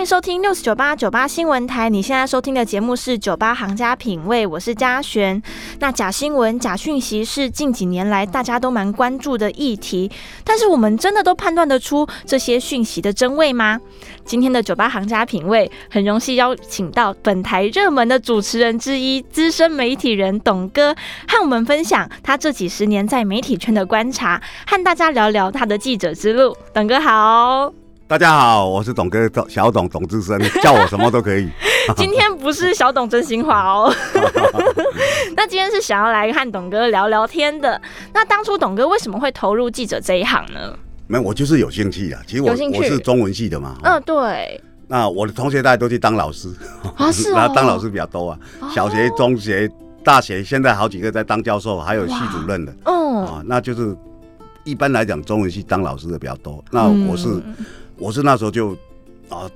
[0.00, 1.90] 欢迎收听六四九八九八新闻台。
[1.90, 5.42] 你现在收听的节目是《九八行家品味》，我是嘉璇。
[5.78, 10.10] 那假新闻、假讯息是近几年来大家都蛮关注的议题，
[10.42, 13.78] 但是我们真的都判断得出这些讯息的真伪吗？
[14.24, 20.94] 今天的《九八行家品味》很荣幸邀请到本台热门的主持人之一、资深媒体人董哥，
[21.28, 26.56] 和我们分享他这几十年在媒体圈的观察，和大家聊聊他的记者之路。
[26.72, 27.70] 董哥好。
[28.10, 31.48] 大家好，我是董哥，小董董志生， 叫我什么都可以。
[31.96, 33.94] 今天不是小董真心话哦，
[35.36, 37.80] 那今天是想要来和董哥聊聊天的。
[38.12, 40.76] 那当初董哥为什么会投入记者这一行呢？
[41.06, 42.20] 没有，我就是有兴趣啊。
[42.26, 43.76] 其实我我是中文系的嘛。
[43.84, 44.60] 嗯，对。
[44.88, 46.52] 那我的同学大家都去当老师
[46.96, 48.38] 啊，是啊，当老师比较多啊。
[48.74, 49.70] 小学、中学、
[50.02, 52.74] 大学，现在好几个在当教授，还有系主任的。
[52.86, 53.96] 哦，啊，那就是
[54.64, 56.64] 一般来讲，中文系当老师的比较多。
[56.72, 57.40] 那我是。
[58.00, 58.70] 我是那时候就，
[59.28, 59.48] 啊，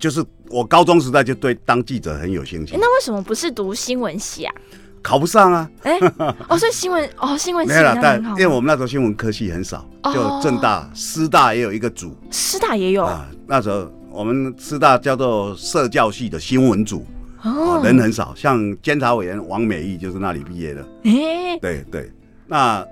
[0.00, 2.76] 就是我高中时代就对当记者很有兴趣。
[2.76, 4.54] 那为什么不是读新闻系啊？
[5.00, 5.70] 考不上啊！
[5.82, 5.96] 哎，
[6.48, 13.28] 哦，所以新闻哦，新闻系没了，但因为我们那时候新闻科系很少，就正大、师大也有一个组，师大也有啊。
[13.46, 17.06] 那时候我们师大叫做社教系的新闻组，
[17.42, 20.80] 哦，人很少，像监察委员王美玉就是那里毕业的。
[21.04, 22.10] 哎，对对，
[22.46, 22.84] 那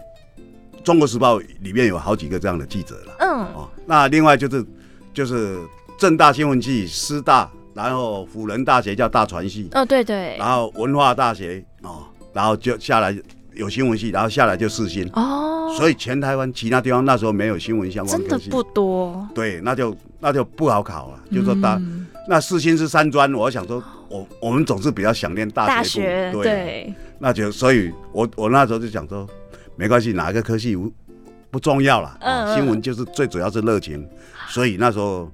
[0.84, 3.16] 中国时报里面有好几个这样的记者了。
[3.20, 4.64] 嗯，哦，那另外就是。
[5.12, 5.58] 就是
[5.98, 13.16] 正大新闻系、师大，然后辅仁大学叫大传系，哦对对，然后文化大学哦，然后就下来
[13.55, 21.80] 有新闻系，然后下来就四新哦，所以全台湾其他地方那时候没有新闻相关真的不多，对，那就那就不好考了，就说大
[22.28, 29.28] 那四新是三专，我想说我我们总是比较想念大学，对，那就所以我我那时候就想说
[29.77, 30.92] 没关系，哪一个科系不
[31.53, 32.19] 不重要了，
[32.56, 34.08] 新闻就是最主要是热情。
[34.48, 35.31] 所以那时候，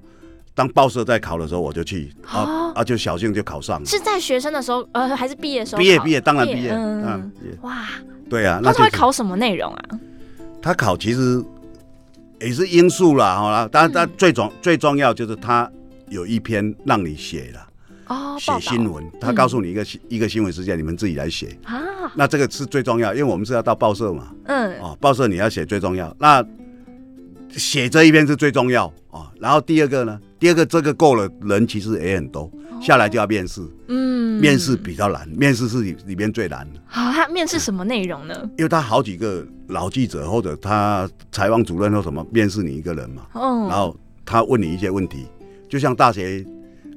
[0.53, 3.87] 当报社在考的时候，我就去啊啊，就小幸就考上了。
[3.87, 5.78] 是在学生的时候，呃，还是毕业时候？
[5.78, 6.73] 毕业毕业，当然毕业。
[6.73, 7.31] 嗯，
[7.62, 7.87] 哇，
[8.28, 9.83] 对啊，那他会考什么内容啊？
[10.61, 11.41] 他考其实
[12.41, 15.71] 也是因素啦，哈，但但最重最重要就是他
[16.09, 17.68] 有一篇让你写了
[18.09, 21.57] 哦，写新闻，他告诉你一个一个新闻事件，你们自己来写。
[21.65, 21.81] 啊。
[22.15, 26.15] 那这个是最重要，因为我们是要到报社嘛，嗯，哦，报社你要写最重要。
[26.19, 26.45] 那
[27.51, 36.81] 写这一篇是最重要啊，然后第二个呢，第二个这个够了，人其实也很多，下来就要面试，嗯，面试比较难，面试是里里边最难的。
[36.87, 38.35] 好，他面试什么内容呢？
[38.57, 43.95] 因为他好几个老记者或者他采访主任或什么面试你一个人嘛，哦，然后
[44.25, 45.27] 他问你一些问题，
[45.69, 46.45] 就像大学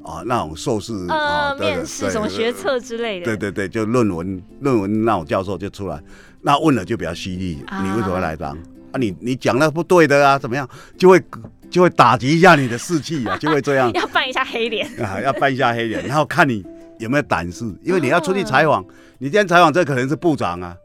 [0.03, 6.01] 啊那种硕士啊面试什么学测之类的，对对对，就论文论文那种教授就出来，
[6.41, 8.57] 那问了就比较犀利，你为什么来当？
[8.91, 10.67] 啊，你你讲的不对的啊，怎么样？
[10.97, 11.21] 就会
[11.69, 13.91] 就会打击一下你的士气啊，就会这样。
[13.95, 16.65] 要扮一下黑脸啊，要扮一下黑脸，然后看你
[16.99, 18.83] 有没有胆识，因为你要出去采访，
[19.19, 20.75] 你今天采访这可能是部长啊，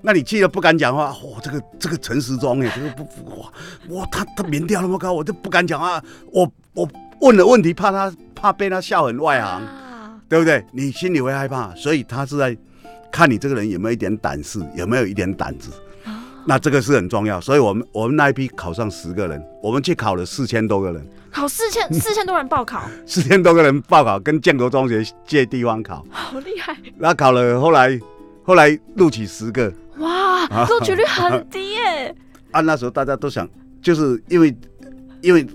[0.00, 3.02] 那你去了不敢讲话，哇，这个这个陈时中哎，这个不
[3.38, 3.52] 哇
[3.90, 6.02] 哇，他他民调那么高，我就不敢讲话，
[6.32, 6.88] 我我
[7.20, 8.10] 问了问题，怕他
[8.40, 9.60] 怕被他笑很外行，
[10.28, 10.64] 对不对？
[10.72, 12.56] 你心里会害怕，所以他是在
[13.12, 15.70] 看你这个人有没有一点胆识，有没有一点胆子。
[16.46, 26.74] 那这个是很重要，所以我们我们那一批考上十个人，我们去考了四千多个人，考四千 四千多人报考，四千多个人报考，跟建国中学借地方考，好厉害。
[26.96, 28.00] 那考了，后来
[28.42, 32.16] 后来录取十个，哇，录取率很低耶。
[32.52, 33.46] 啊，那时候大家都想，
[33.82, 34.56] 就是因为
[35.20, 35.46] 因为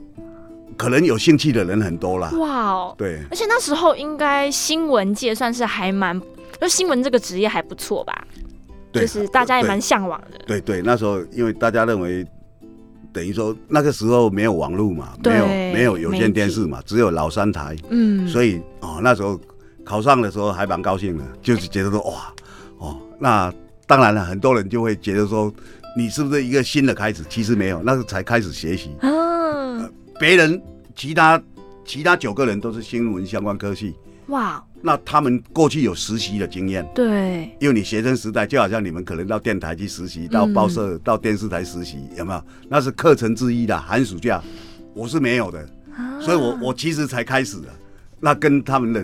[0.78, 2.32] 可能有兴趣的人很多啦。
[2.38, 6.20] 哇哦，对，而且那时候应该新闻界算是还蛮，
[6.60, 8.28] 就新闻这个职业还不错吧。
[8.94, 10.40] 就是大家也蛮向往的。
[10.48, 12.26] 对对，那时候因为大家认为，
[13.12, 17.76] 等于说那个时候没有网络嘛，没有没有有线电视嘛，只有老三台。
[17.90, 19.38] 嗯，所以哦那时候
[19.84, 22.34] 考上的时候还蛮高兴的，就是觉得说哇
[22.78, 23.54] 哦，那
[23.86, 25.54] 当然了，很多人就会觉得说
[25.98, 27.22] 你是不是一个新的开始？
[27.30, 28.92] 其实没有，那是才开始学习。
[29.02, 29.14] 嗯，
[30.20, 30.62] 别人
[30.96, 31.42] 其他
[31.86, 33.96] 其他九个人都是新闻相关科系。
[34.28, 34.64] 哇。
[34.82, 42.44] 那他们过去有实习的经验，对，因为你学生时代就好像你们可能到电台去实习，到报社、到电视台实习，有没有？
[42.70, 44.40] 那是课程之一的寒暑假，
[44.94, 45.68] 我是没有的，
[46.22, 47.70] 所以我我其实才开始的，
[48.20, 49.04] 那跟他们的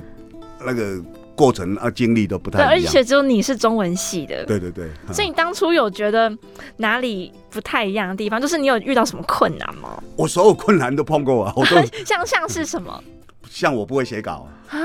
[0.63, 1.03] 那个
[1.35, 2.69] 过程啊经历都不太一样。
[2.71, 6.31] 而且只有你是中文系的，对对对，所以你当初有觉得
[6.77, 8.39] 哪里不太一样的地方？
[8.41, 10.01] 就是你有遇到什么困难吗？
[10.15, 11.75] 我所有困难都碰过啊，我都
[12.05, 13.03] 像像是什么？
[13.49, 14.79] 像我不会写稿啊。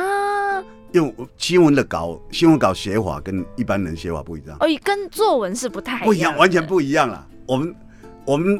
[0.93, 4.57] 用新闻的稿，新闻稿写法跟一般人写法不一样。
[4.61, 7.27] 哦，跟作文是不太不一样，完全不一样了。
[7.45, 7.75] 我们
[8.25, 8.59] 我们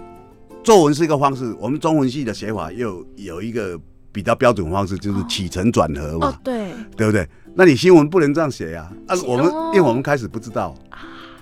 [0.63, 3.81] 作文是一个方式，我们中文系的写法又有一个
[4.13, 7.27] 比较标准方式，就是起承转合嘛，哦，对，对不对？
[7.59, 9.17] 那你新闻不能这样写呀、啊！
[9.27, 10.75] 我们哦因为我们开始不知道，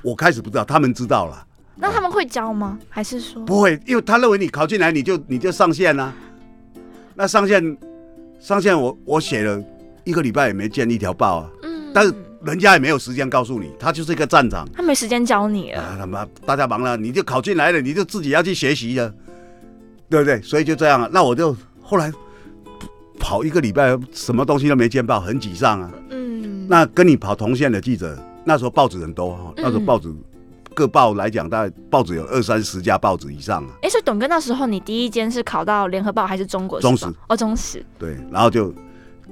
[0.00, 1.44] 我开始不知道，他们知道了，
[1.74, 2.78] 那他们会教吗？
[2.88, 6.12] 还是说不会，因为他认为你考进来你就你就上线啦、
[7.16, 7.76] 那上线
[8.38, 9.60] 上线我我写了
[10.04, 12.14] 一个礼拜也没见一条报啊，嗯但是
[12.44, 14.68] 人家也没有时间告诉你，他就是一个站长。
[14.72, 15.82] 他没时间教你了？
[15.82, 19.12] 啊，他妈大家忙了，你就考进来了，你就自己要去学习了，
[20.08, 20.40] 对不对？
[20.42, 21.08] 所以就这样啊。
[21.10, 22.12] 那我就后来
[23.18, 25.90] 跑一个礼拜，什么东西都没见报，很沮丧啊。
[26.64, 30.12] 嗯，那跟你跑同线的记者，那时候报纸很多哈，那时候报纸
[30.74, 33.70] 各报来讲，大概报纸有二三十家报纸以上啊。
[33.82, 38.74] 哎，所以董哥那时候你第一间是考到联合报还是中国中时哦，中时，对，然后就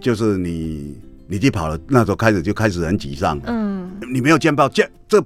[0.00, 5.22] 就是你你去跑了，那时候开始就开始很沮丧，嗯，你没有见报，这这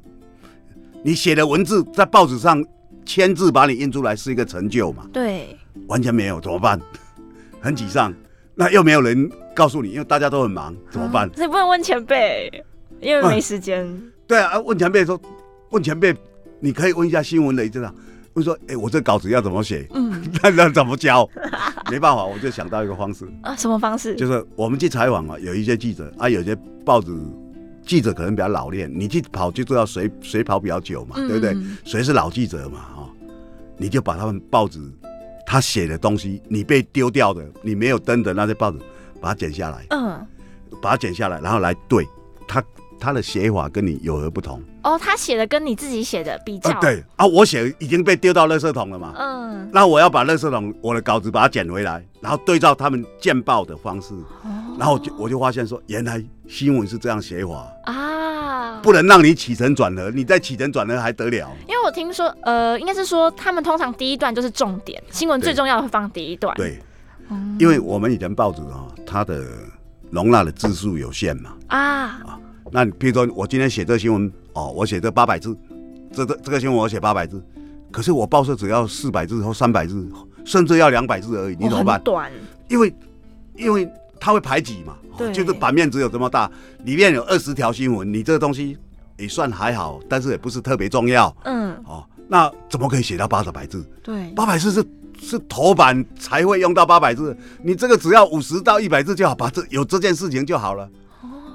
[1.02, 2.64] 你写的文字在报纸上
[3.04, 5.06] 签字把你印出来是一个成就嘛？
[5.12, 5.56] 对，
[5.86, 6.80] 完全没有，怎么办？
[7.60, 8.12] 很沮丧。
[8.58, 11.30] 那又没有人告诉你，因为大家都很忙，怎么办？
[11.34, 12.50] 所以不能问前辈，
[13.00, 13.86] 因为没时间。
[14.26, 15.20] 对啊，啊问前辈说，
[15.70, 16.14] 问前辈，
[16.58, 17.94] 你可以问一下新闻的这样，
[18.32, 19.86] 问说，哎、我这稿子要怎么写？
[19.94, 21.28] 嗯 那那怎么教？
[21.90, 24.14] 没办法，我就想到一个方式，啊，什么方式？
[24.16, 27.14] 就是我们去采访啊，有一些记者啊，有些报纸
[27.84, 31.50] 记者可能比较老练，你去跑就知道谁谁跑比较久嘛，对不对？
[31.52, 33.08] 嗯谁是老记者嘛，哦，
[33.76, 34.80] 你就把他们报纸
[35.46, 38.78] 他写的东西，你被丢掉的，你没有登的那些报纸，
[39.20, 40.26] 把它剪下来，嗯，
[40.82, 42.06] 把它剪下来，然后来对
[42.48, 42.62] 他
[42.98, 44.60] 他的写法跟你有何不同？
[44.82, 47.02] 哦，他写的跟你自己写的比较，啊，，对。
[47.16, 54.76] 啊，我写已经被丢到垃圾桶了嘛，嗯，那我要把垃圾桶我的稿子把它捡回来，然后对照他们见报的方式，哦。
[54.78, 61.50] 然后我就我就发现说，原来新闻是这样写法，啊，不能让你起承转合，你再起承转合还得了？
[61.66, 66.78] 因为我听说，呃，应该是说他们通常第一段就是重点，新闻最重要的会放第一段，对，
[67.30, 69.42] 嗯因为我们以前报纸啊，它的
[70.10, 71.54] 容纳的字数有限嘛。
[71.68, 72.20] 啊，
[72.70, 75.56] 那你比如说，我今天写这个新闻哦，我写这八百字，
[76.12, 77.42] 这个这个新闻我写八百字，
[77.90, 80.08] 可是我报社只要四百字或三百字，
[80.44, 82.00] 甚至要两百字而已，你怎么办？
[82.02, 82.30] 短，
[82.68, 82.94] 因为
[83.56, 86.50] 因为它会排挤嘛，哦就是版面只有这么大，
[86.84, 88.76] 里面有二十条新闻，你这个东西
[89.16, 92.04] 也算还好，但是也不是特别重要嗯，哦。
[92.28, 93.88] 那怎么可以写到八十百字？
[94.02, 94.84] 对，八百字是
[95.20, 100.90] 是头版才会用到八百字，你这个只要五十到一百字就好，把这有这件事情就好了。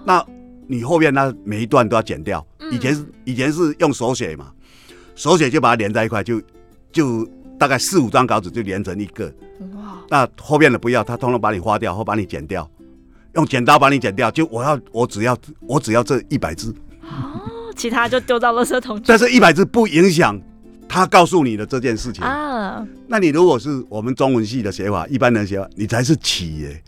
[0.05, 0.25] 那
[0.71, 2.45] 你后面那每一段都要剪掉。
[2.59, 4.49] 嗯以前是以前是用手写嘛，
[5.13, 6.41] 手写就把它连在一块，就
[6.89, 7.27] 就
[7.59, 9.25] 大概四五张稿纸就连成一个。
[9.75, 12.69] 哇，那后面的不要，他通通把你划掉或把你剪掉，
[13.35, 14.31] 用剪刀把你剪掉。
[14.31, 15.37] 就我要我只要
[15.67, 20.39] 我只要这一百字，哦，其他就丢到垃圾桶但是一百字不影响
[20.87, 22.23] 他告诉你的这件事情。
[22.23, 26.81] 啊，那你如果是我们中文系的写法，一般人写法，你才是起耶，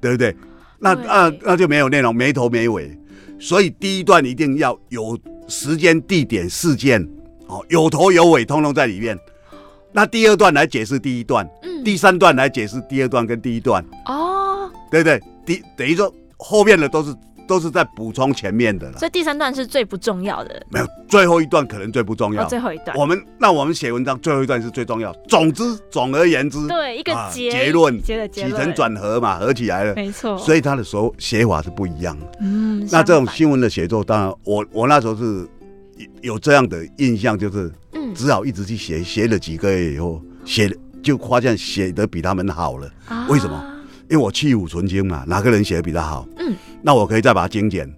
[0.00, 0.36] 对不对？
[0.78, 2.96] 那对那那就没有内容，没头没尾。
[3.38, 7.02] 所以第一段一定要有时间、地点、事件，
[7.46, 9.18] 哦，有头有尾，通通在里面。
[9.92, 15.22] 那第二段来解释第一段，嗯，第三段来解释第二段跟第一段，哦，对不对？
[15.46, 17.14] 第等于说后面的都是
[17.48, 22.44] 都是在补充前面的了，所以第三段是最不重要的，没有最后一段可能最不重哦，要。
[22.46, 25.10] 最后一段，我们那我们写文章最后一段是最重要。
[25.26, 32.26] 总之，总而言之，对，一个啊结结论结的结论，起承转合嘛，合起来了，没错，所以他的手写法是不一样的。
[32.40, 35.48] 嗯，那这种新闻的写作，当然我我那时候是
[35.96, 40.70] 有有这样的印象，就是嗯只好一直去写，写了几个月以后，写
[41.02, 42.90] 就发现写的比他们好了。
[43.08, 43.74] 啊为什么？
[44.10, 46.26] 因为我去芜存菁嘛，哪个人写的比他好？
[46.38, 47.88] 嗯，那我可以再把它精简，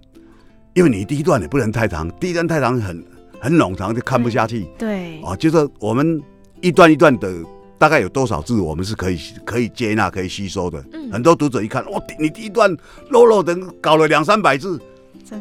[0.73, 3.03] 因为你第一段也不能太长，第一段太长很
[3.39, 4.67] 很冗长，就看不下去。
[4.77, 6.21] 对，哦，就是我们
[6.61, 7.33] 一段一段的，
[7.77, 10.83] 大概有多少字，我们是可以可以接纳、可以吸收的。
[10.93, 11.11] 嗯。
[11.11, 12.75] 很多读者一看，哇，你第一段
[13.09, 14.79] 漏漏的搞了两三百字，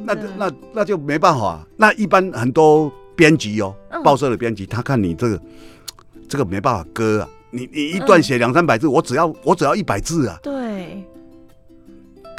[0.04, 1.66] 那那那就没办法。
[1.76, 5.40] 那一般很多编辑哦嗯，报社的编辑，他看你这个
[6.28, 11.04] 这个没办法割啊，你你一段写两三百字，我只要我只要一百字啊，对，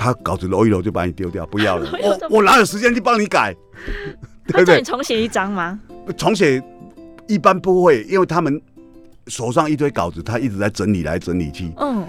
[0.01, 3.55] 他稿子揉一揉就把你丢掉，不要了 我我哪有时间去帮你改，
[4.47, 4.81] 对不对？
[4.81, 5.79] 重写一张吗？
[6.17, 6.59] 重写
[7.27, 8.59] 一般不会，因为他们
[9.27, 11.71] 手上一堆稿子，他一直在整理来整理去。
[11.77, 12.03] 嗯，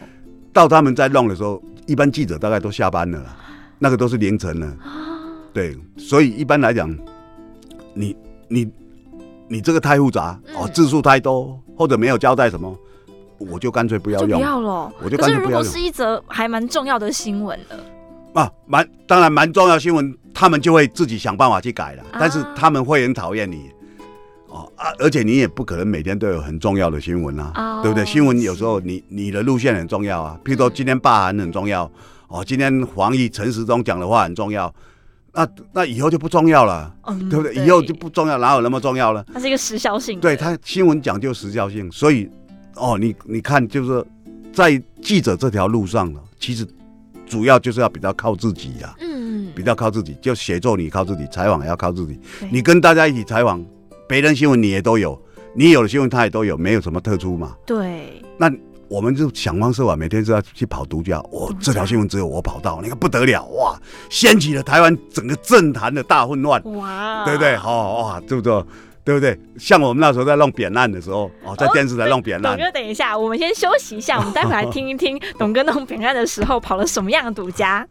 [0.54, 3.36] 到他们在弄的时候，一般记者大概都下班了啦，
[3.78, 4.66] 那个都是凌晨了。
[4.66, 5.20] 啊
[5.52, 6.90] 对，所以一般来讲，
[7.92, 8.16] 你
[8.48, 8.66] 你
[9.48, 12.74] 你这个太复杂嗯哦，字数太多，或者没有交代什么，
[13.50, 14.92] 我就干脆不要用不要了。
[15.02, 18.50] 我就可是如果干脆不要用是一则还蛮重要的新闻了，啊。
[18.66, 23.70] 蛮当然蛮重要新闻，他们就会自己想办法去改了，但是啊他们会很讨厌你。
[24.48, 28.04] 哦啊，而且你也不可能每天都有很重要的新闻啊，哦对不对？
[28.04, 31.90] 新闻有时候你你的路线很重要啊，譬如说今天罢韩很重要，
[32.28, 34.70] 哦，今天黄奕陈时中讲的话很重要，
[35.32, 37.54] 那那以后就不重要了，嗯对不对？
[37.64, 39.24] 以后就不重要，哪有那么重要了？
[39.32, 42.30] 它是一个时效性，对它新闻讲究时效性，所以
[42.76, 44.04] 哦，你你看，就是
[44.52, 46.66] 在记者这条路上呢，其实
[47.26, 52.18] 主要就是要比较靠自己呀、嗯，比较靠自己，就写作你靠自己，采访也要靠自己。
[52.50, 53.64] 你跟大家一起采访，
[54.08, 55.20] 别人新闻你也都有，
[55.54, 57.56] 你有的新闻他也都有，没有什么特殊嘛。
[57.66, 58.50] 对，那
[58.88, 61.18] 我们就想方设法，每天都要去跑独家。
[61.30, 67.54] 哦，这条新闻只有我跑到，那个不得了哇，掀起了台湾整个政坛的大混乱，哇，对不对？
[67.56, 68.64] 哦哇，对不对？
[69.04, 69.38] 对不对？
[69.58, 77.86] 像我们那时候在弄扁案的时候，哦，在电视台弄扁案，董哥，等一下，我们先休息一下，我们待会来听一听董哥弄扁案的时候跑了什么样的独家。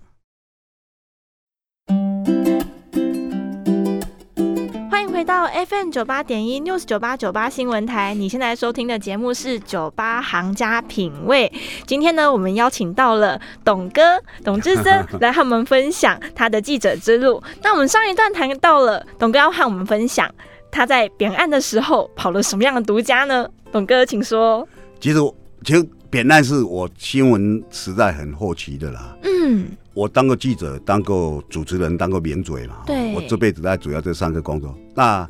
[4.89, 11.51] 欢迎回到 FM 九八点一 News 九八九八新闻台，你现在收听的节目是九八行家品味。
[11.85, 17.43] 今天呢，我们邀请到了董哥董志森 来和我们分享他的记者之路。
[17.61, 20.33] 那我们上一段谈到了董哥要和我们分享
[20.71, 23.47] 他在扁案的时候跑了什么样的独家呢？
[23.71, 24.67] 董哥，请说。
[24.99, 25.19] 其实
[25.63, 29.17] 其实扁案是我新闻时代很好奇的啦。
[29.23, 32.83] 嗯，我当过记者，当过主持人，当过名嘴嘛。
[32.85, 34.75] 对我这辈子在主要这三个工作。
[34.95, 35.27] 那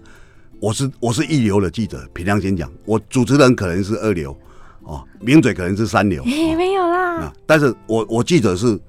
[0.60, 4.36] 我是我是一流的记者，凭良心讲，我主持人可能是二流，
[4.84, 6.24] 哦，名嘴可能是三流。
[6.24, 7.22] 诶、哦没有啦。
[7.22, 8.80] 啊，但是我我记者是，因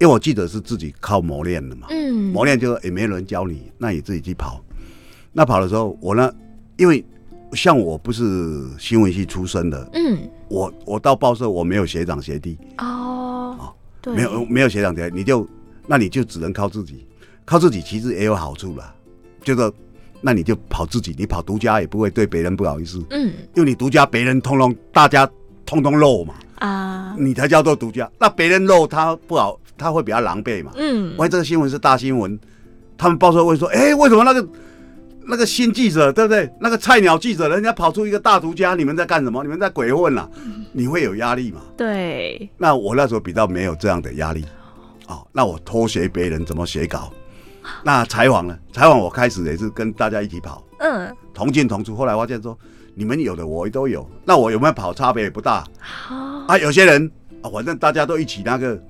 [0.00, 4.62] 为我记者是自己靠磨练的嘛，嗯，磨练就也没有人教你，那你自己去跑。
[5.32, 6.32] 那跑的时候，我呢，
[6.76, 7.04] 因为
[7.52, 10.18] 像我不是新闻系出身的，嗯，
[10.48, 15.46] 我我到报社我没有学长学弟，哦，对，没有没有学长学弟，你就
[15.86, 17.06] 那你就只能靠自己，
[17.44, 18.94] 靠自己其实也有好处啦，
[19.42, 19.72] 就是
[20.20, 23.32] 那你就跑自己，你跑独家也不会对别人不好意思，嗯。
[23.54, 25.28] 因为你独家别人通通大家
[25.64, 30.72] 通通漏嘛，啊，你才叫做独家，那别人漏他不好，他会比较狼狈嘛。
[30.76, 32.38] 嗯，万一这个新闻是大新闻，
[32.98, 34.46] 他们报社会说，哎、为什么那个
[35.26, 36.50] 那个新记者对不对？
[36.60, 39.42] 那个菜鸟记者，人家跑出一个大独家，你们在干什么？
[39.42, 40.28] 你们在鬼混啦、
[40.72, 41.60] 你会有压力嘛？
[41.76, 44.44] 对，那我那时候比较没有这样的压力，
[45.06, 47.12] 哦，那我偷学别人怎么写稿。
[47.84, 48.58] 那采访呢？
[48.72, 51.94] 采访我开始也是跟大家一起跑，嗯，同进同出。
[51.94, 52.58] 后来发现说，
[52.94, 56.16] 你们有的我都有，那我有没有跑差别也不大好，
[56.48, 56.58] 啊。
[56.58, 57.08] 有些人
[57.42, 58.82] 啊，反正大家都一起那个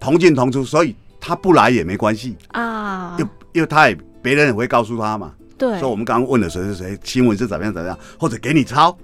[0.00, 2.36] 同进同出，所以他不来也没关系。
[2.48, 5.78] 啊，因因为他也别人也会告诉他嘛，对。
[5.78, 8.96] 说，我们刚刚问了谁谁谁，新闻是怎么样怎么样，或者给你抄。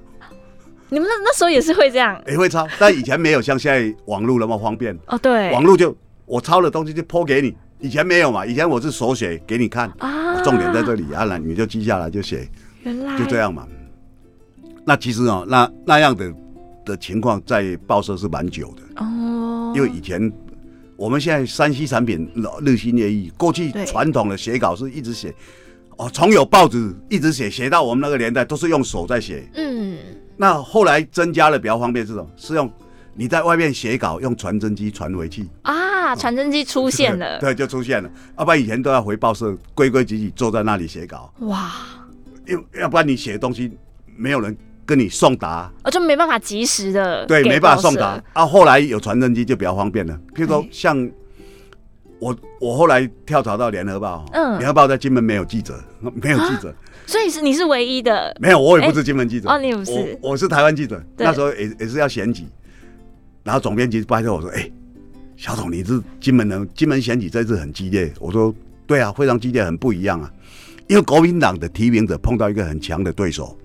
[0.89, 2.21] 你们那那时候也是会这样。
[2.27, 12.49] 也会抄，但以前没有像现在网络那么方便，哦，对，网络就我抄的东西就抛给你，以前没有嘛，以前我是手写给你看，啊，重点在这里啊，那你就记下来就写，
[12.83, 13.17] 原来。
[13.17, 13.67] 就这，样嘛。
[14.85, 16.35] 那其实哦，那那样的
[16.85, 20.33] 的情况在报社是蛮久的，哦，因为以前
[20.97, 22.29] 我们现在山西产品
[22.65, 23.87] 日新月异，过去对。
[23.87, 25.33] 传统的写稿是一直写，
[26.01, 29.47] 哦，从有报纸一直写，写到我们那个年代都是用手在写。
[29.55, 29.99] 嗯，
[30.35, 32.27] 那后来增加了比较方便是什么？
[32.37, 32.73] 是用
[33.13, 38.11] 你在外面写稿用传真机传回去，啊，传真机出现了， 对，就出现了。
[38.39, 41.71] 要不然以前都要回报社规规矩矩坐在那里写稿，哇，
[42.47, 43.71] 要要不然你写的东西
[44.17, 48.25] 没有人跟你送达，我就没办法及时的，对，没办法送达达。
[48.41, 48.47] 啊。
[48.47, 51.11] 后来有传真机就比较方便了，譬如说对像
[52.21, 54.59] 我我后来跳槽到联合报，嗯。
[54.59, 56.75] 联合报在金门没有记者， 没有记者，
[57.07, 60.19] 所以是你是唯一的没有，我也不是金门记者，哦你不是。
[60.23, 62.45] 我我是台湾记者，那时候也也是要选举，
[63.43, 64.71] 然后总编辑拜托我说，哎、
[65.37, 68.55] 小董你是金门人，金门选举这次很激烈，我说
[68.87, 70.31] 对啊，非常激烈，很不一样啊，
[70.89, 73.57] 因为国民党的提名者碰到一个很强的对手，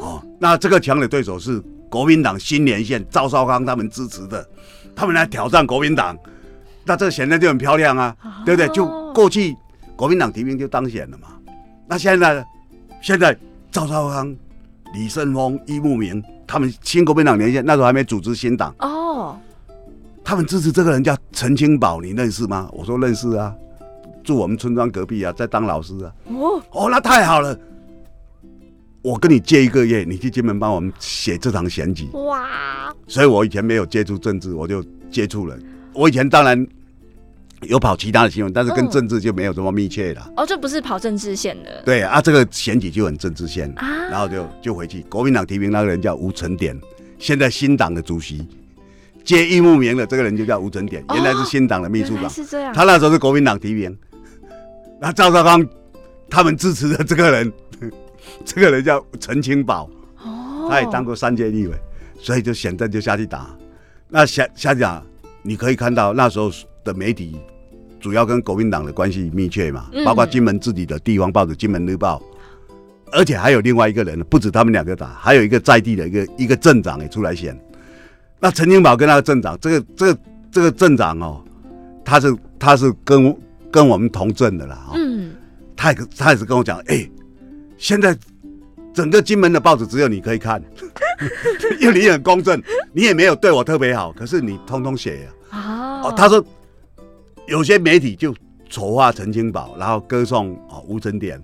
[0.00, 1.60] 哦，那这个强的对手是
[1.90, 4.48] 国民党新连线赵少康他们支持的，
[4.94, 6.16] 他们来挑战国民党，
[6.84, 8.68] 那这显然就很漂亮啊，对不对？
[8.68, 9.56] 就过去
[9.96, 11.28] 国民党提名就当选了嘛，
[11.86, 12.44] 那现在呢？
[13.00, 13.36] 现在
[13.70, 14.32] 赵少康、
[14.94, 19.36] 李胜峰、易木明他们新国民党连线，那时候还没组织新党，哦，
[20.22, 22.68] 他们支持这个人叫陈清宝，你认识吗？
[22.72, 23.52] 我说认识啊，
[24.22, 26.12] 住我们村庄隔壁啊，在当老师啊。
[26.26, 27.58] 哦，哦，那太好了，
[29.02, 32.08] 我跟你借一个月，你去金门帮我们写这场选举。
[32.12, 35.58] 哇，所以我以前没有接触政治，我就接触了。
[35.94, 36.66] 我以前当然
[37.62, 40.32] 有跑其他的新闻，但是跟嗯政治就没有这么密切了。
[40.36, 45.02] 哦，这不是跑政治线的对啊，这个选举就很政治线，啊，然后就就回去。
[45.08, 46.78] 国民党提名那个人叫吴成典，
[47.18, 48.46] 现在新党的主席，
[49.24, 53.96] 接易木明的这个人就叫吴成典，哦原来是新党的秘书长，是这样，他那时候是国民党提名。
[55.00, 55.64] 那赵少康
[56.30, 57.52] 他们支持的这个人，
[58.44, 59.88] 这个人叫陈清宝，
[60.24, 61.74] 哦，他也当过三届立委，
[62.18, 63.54] 所以就选战就下去打。
[64.08, 65.02] 那下下去打，
[65.42, 66.50] 你可以看到那时候
[66.84, 67.36] 的媒体
[68.00, 70.04] 主要跟国民党的关系密切嘛，嗯。
[70.04, 72.20] 包括金门自己的地方报纸《金门日报》，
[73.12, 77.58] 而且还有另外一个人，不止他们两个打，还有一个在地的一个一个镇长也出来选。
[78.40, 80.20] 那陈金宝跟那个镇长，这个这个
[80.50, 81.44] 这个镇长哦，
[82.04, 83.36] 他是他是跟
[83.70, 85.32] 跟我们同镇的啦，哦，嗯，
[85.76, 87.08] 他也他也是跟我讲，哎、
[87.78, 88.16] 现在
[88.94, 90.62] 整个金门的报纸只有你可以看，
[91.80, 96.00] 因为你很公正，你也没有对我特别好，可是你通通写呀、哦。
[96.04, 96.44] 哦，他说
[97.46, 98.34] 有些媒体就
[98.68, 101.42] 丑化陈清宝，然后歌颂哦吴成典。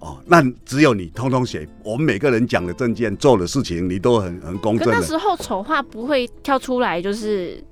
[0.00, 7.62] 哦，那只有你通通写，我们每个人讲的证件、做的事情，你都很很公正那时候丑化不会跳出来，就是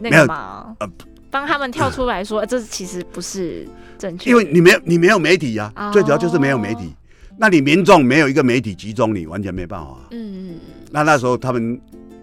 [0.00, 0.90] 那个嘛呃，
[1.30, 5.90] 帮他们跳出来说，呃这其实不是正确，因为你没有你没有媒体呀、哦。
[5.92, 6.94] 最主要就是没有媒体。
[7.40, 10.50] 那你民众没有一个媒体集中你，完全没办法、嗯。
[10.50, 10.54] 嗯，
[10.90, 11.80] 那那时候他们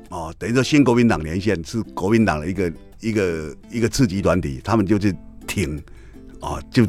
[0.09, 5.15] 哦，等于说新国民党连线是国民党的一个一个一个次级团体，他们就去
[5.47, 5.81] 挺
[6.41, 6.85] 哦，就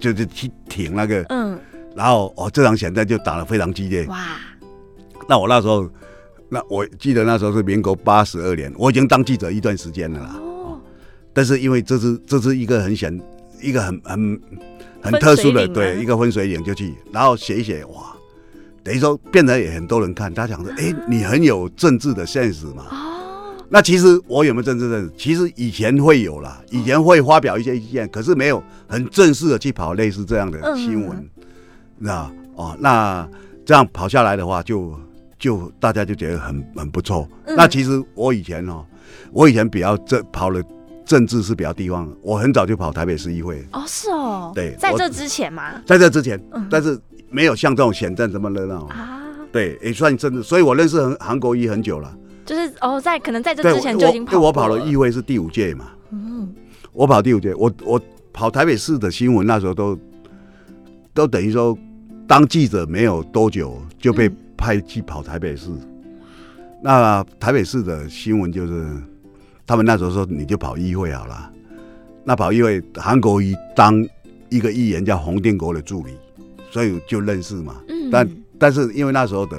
[0.00, 1.56] 就是去挺那个，嗯，
[1.94, 4.04] 然后哦这场选战就打得非常激烈。
[4.06, 4.36] 哇，
[5.28, 5.88] 那我那时候，
[6.48, 10.36] 那我记得那时候是民国八十二年，我已经当记者一段时间了啦。
[10.40, 10.80] 哦，
[11.32, 13.16] 但是因为这是这是一个很显
[13.62, 14.40] 一个很很
[15.04, 18.16] 很特殊的对一个分水岭就去，然后写一写哇，
[18.82, 22.86] 等于说变得也很多人看，他讲说，哎、你很有政治的现实嘛。
[22.90, 25.12] 哦，那其实我有没有政治认识？
[25.18, 31.28] 其实以前会有啦，以前会发表一些意见，可是没有很正式的去跑类似这样的新闻，
[32.00, 33.28] 知道哦，那
[33.66, 34.98] 这样跑下来的话就，
[35.38, 37.28] 就大家就觉得很很不错。
[37.46, 38.84] 嗯那其实我以前哦，
[39.32, 40.64] 我以前比较这跑的
[41.04, 46.98] 政治是比较地方，我很早就跑台北市议会，哦，是哦，对在这之前嘛，在这之前，嗯但是
[47.30, 48.84] 没有像这种选战这么热闹。
[48.86, 52.16] 啊，对，也算政治，所以我认识韩韩国瑜很久了。
[52.46, 55.86] 就是哦，在可能在这，之前就已经跑我我跑了议会是第五届嘛。
[56.10, 56.52] 嗯，
[56.92, 58.00] 我跑第五届，我我
[58.32, 59.98] 跑台北市的新闻，那时候都
[61.12, 61.76] 都等于说，
[62.26, 65.68] 当记者没有多久就被嗯派去跑台北市。
[66.82, 69.02] 那台北市的新闻就是，
[69.66, 71.50] 他们那时候说你就跑议会好了。
[72.24, 74.06] 那跑议会，韩国瑜当
[74.48, 76.16] 一个议员叫洪定国的助理，
[76.70, 77.76] 所以就认识嘛。
[77.88, 79.58] 嗯，但但是因为那时候的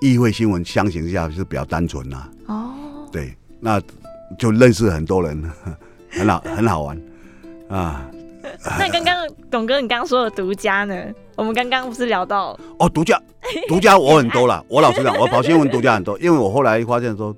[0.00, 2.74] 议会新闻相形之下是比较单纯呐、哦，
[3.10, 3.80] 对，那
[4.38, 5.42] 就认识很多人，
[6.10, 7.00] 很好，很好玩
[7.68, 8.08] 啊。
[8.78, 10.94] 那刚刚董哥，你刚刚说的独家呢？
[11.34, 13.20] 我们刚刚不是聊到哦，独家，
[13.68, 14.64] 独家我很多了。
[14.68, 17.34] 我老实讲，我跑新闻独家很多，因为我后来发现说，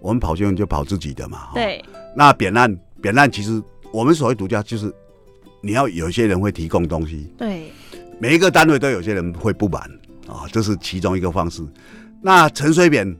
[0.00, 1.48] 我们跑新闻就跑自己的嘛。
[1.50, 1.84] 哦，对，
[2.16, 4.92] 那扁担，扁担其实我们所谓独家，就是
[5.60, 7.70] 你要有些人会提供东西，对，
[8.18, 9.82] 每一个单位都有些人会不满
[10.26, 11.62] 啊，这是其中一个方式。
[12.22, 13.16] 那陈水扁，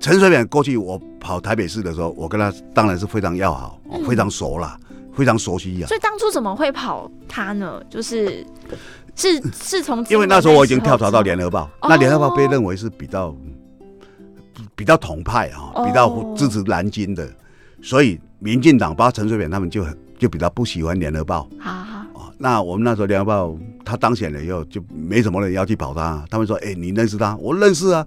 [0.00, 4.78] 陈水扁过去我跑台北市的时候，我跟他当然是非常要好，非常熟啦，
[5.14, 7.82] 非常熟悉呀、所以当初怎么会跑他呢？
[7.88, 8.44] 就是
[9.16, 13.34] 是是从因为那时候我已经跳槽到连联合报，哦那联合报被认为是比较
[14.76, 17.28] 比较统派啊，哦比较支持蓝金的，
[17.82, 22.32] 所以民进党包括陈水扁他们就很就比较不喜欢联合报好好啊。
[22.38, 27.36] 那我们那时候联合报他当选了以后，就没什么人要去跑他，他们说：“哎、你认识他？
[27.36, 28.06] 我认识啊，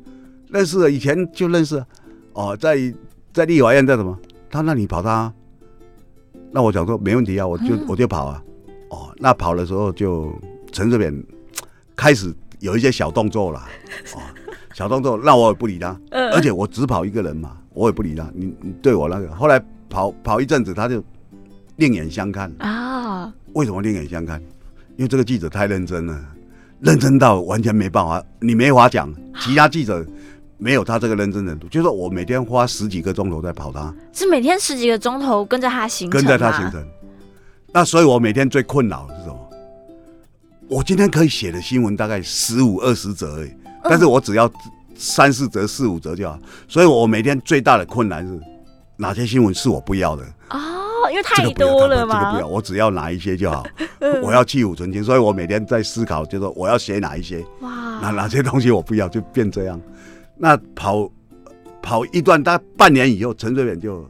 [0.48, 1.86] 认识啊，以前就认识啊。
[2.32, 2.76] 哦，在
[3.32, 4.18] 在立法院在什么？
[4.50, 5.34] 他那里跑他啊、
[6.52, 8.42] 那我想说没问题啊，我就、嗯我就跑啊。
[8.90, 10.32] 哦，那跑的时候就
[10.72, 11.24] 陈水扁
[11.94, 13.58] 开始有一些小动作了，
[14.14, 14.22] 哦，
[14.76, 18.30] 小动作，那我也不理他，嗯而且我只跑一个人嘛，我也不理他。
[18.34, 19.58] 你你对我那个，后来
[19.88, 21.02] 跑跑一阵子，他就
[21.76, 22.52] 另眼相看。
[22.58, 24.38] 啊，为什么另眼相看？
[24.98, 26.22] 因为这个记者太认真了，
[26.80, 29.10] 认真到完全没办法，你没法讲。
[29.40, 30.04] 其他记者
[30.58, 36.86] 没有他这个认真程度，就是说我每天花十几个钟头在跑他，是每天十几个钟头跟着他行程，跟着他行程。
[37.72, 39.50] 那所以我每天最困扰的是什么？
[40.68, 43.50] 我今天可以写的新闻大概十五二十则而已，
[43.88, 44.50] 但是我只要
[44.94, 46.38] 三四折、四五折就好。
[46.68, 48.40] 所以我每天最大的困难是
[48.96, 50.22] 哪些新闻是我不要的。
[50.50, 53.64] 哦，因为太多了嘛这个不要，，我只要哪一些就好。
[54.22, 59.80] 我要去芜存菁，所以我每天在思考，就是说我要写哪一些，哪哇，哪些东西我不要，就变这样。
[60.36, 61.10] 那跑
[61.82, 64.08] 跑一段，大概半年以后，陈水扁就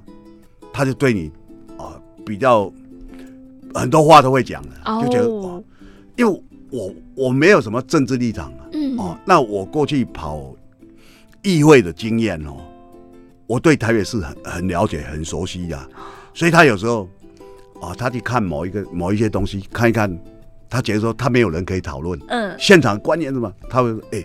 [0.72, 1.30] 他就对你
[1.78, 2.70] 啊、比较
[3.74, 5.64] 很多话都会讲了，就觉得哇哦，
[6.16, 10.54] 因为我我没有什么政治立场啊，嗯，哦，那我过去跑
[11.42, 12.56] 议会的经验哦，
[13.46, 15.88] 我对台北市很很了解、很熟悉呀、
[16.34, 17.08] 所以他有时候
[17.80, 20.10] 啊，他去看某一个某一些东西，看一看，
[20.68, 24.24] 他觉得说他没有人可以讨论，嗯，现场官员什么，他会说，哎、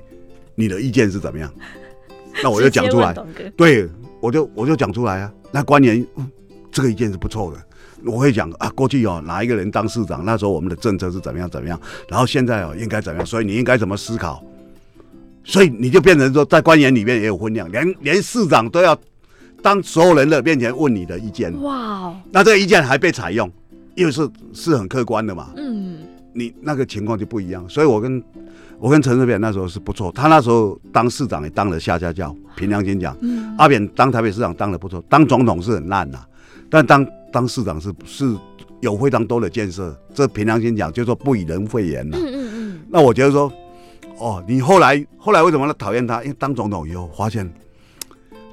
[0.56, 1.52] 你的意见是怎么样？
[2.42, 3.14] 那我就讲出来
[3.58, 3.88] 对，
[4.20, 5.34] 我就我就讲出来啊。
[5.52, 6.30] 那官员、嗯
[6.74, 7.60] 这个意见是不错的，
[8.06, 14.44] 我会讲啊，过去哦哪一个人当市长，那时候我们的政策是怎么样怎么样，然后现在哦应该怎么样，所以你应该怎么思考，
[15.44, 18.98] 所以你就变成说在官员里面也有分量，连连市长都要
[19.62, 23.52] 当所有人的面前问你的意见，哇哦，那这个意见还被采用，
[23.96, 25.98] 因为是是很客观的嘛，嗯，
[26.34, 28.24] 你那个情况就不一样，所以我跟
[28.80, 36.20] 我跟陈水扁那时候是不错，他那时候当市长也当了下下教，凭良心讲，嗯阿扁当台北市长当的不错，当总统是很烂呐、
[36.68, 38.36] 但当当市长是是
[38.82, 43.52] 有非常多的建设，这凭良心讲，就说不以人废言呐、嗯嗯嗯，那我觉得说，
[44.18, 46.22] 哦，你后来后来为什么讨厌他？
[46.24, 47.52] 因为当总统以后发现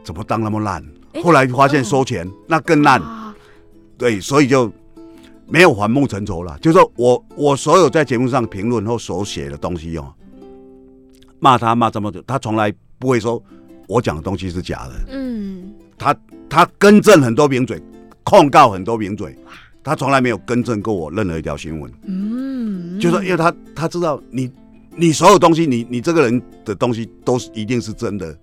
[0.05, 0.85] 怎么当那么烂，
[1.23, 3.35] 后来发现收钱、那更烂，哇
[3.97, 4.71] 对，所以就
[5.47, 6.59] 没有反目成仇了。
[6.61, 10.13] 就是说我我所有在节目上评论或所写的东西哦，
[11.41, 13.43] 骂他骂这么久，他从来不会说
[13.87, 16.15] 我讲的东西是假的，嗯，他
[16.49, 17.83] 他更正很多名嘴，
[18.29, 19.37] 控告很多名嘴，
[19.83, 21.91] 他从来没有更正过我任何一条新闻。
[22.07, 24.51] 嗯，就是说因为他他知道你
[24.95, 28.37] 你所有东西，你你这个人的东西都是一定是真的。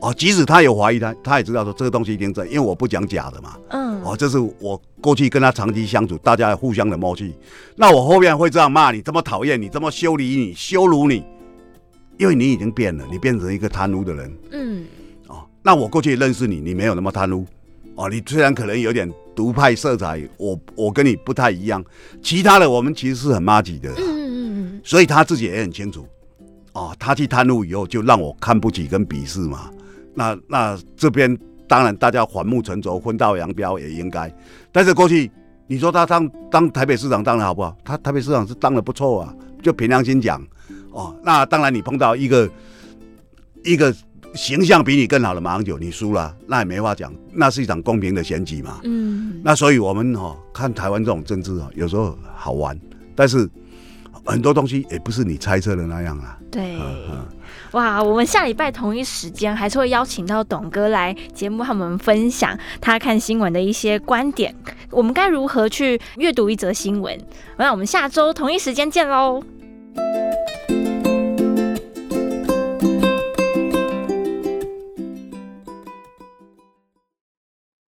[0.00, 3.56] 哦，即使他有怀疑他，他也知道说这个东西一定真，因为我不讲假的嘛。
[3.70, 7.34] 嗯，哦，这是我过去跟他长期相处，大家互相的默契。
[7.76, 11.24] 那我后面会这样骂你，这么讨厌你，这么修理你、羞辱你，
[12.18, 14.84] 因为你已经变了，你变成一个贪污的人嗯
[15.28, 15.46] 哦。
[15.62, 17.46] 那我过去认识你，你没有那么贪污
[17.96, 18.08] 哦。
[18.08, 21.84] 你虽然可能有点独派色彩，我我跟你不太一样，
[22.22, 23.96] 其他的我们其实是很妈吉的嗯。
[23.98, 24.32] 嗯
[24.76, 26.06] 嗯所以他自己也很清楚，
[26.72, 29.68] 哦，他去贪污以后就让我看不起跟鄙视嘛。
[30.14, 34.32] 那那这边当然大家反目成仇、分道扬镳也应该，
[34.70, 35.28] 但是过去
[35.66, 37.76] 你说他当当台北市长当的好不好？
[37.84, 40.40] 他台北市长是当的不错啊，就凭良心讲，
[40.92, 42.48] 哦，那当然你碰到一个
[43.64, 43.92] 一个
[44.34, 48.80] 形象比你更好的马英九，你输了，那也没话讲，那是一场公平的选举嘛。
[48.84, 52.78] 嗯，那所以我们哦看台湾这种政治哦，有时候好玩，
[53.14, 53.48] 但是
[54.24, 56.38] 很多东西也不是你猜测的那样啊。
[56.50, 56.76] 对。
[56.76, 57.26] 嗯嗯，
[57.72, 64.54] 哇，我们下礼拜同一时间还是会邀请到董哥来节目和我们分享他看新闻的一些观点。
[64.90, 67.18] 我们该如何去阅读一则新闻？
[67.56, 69.42] 那我们下周同一时间见喽。